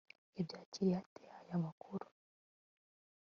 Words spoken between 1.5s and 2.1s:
makuru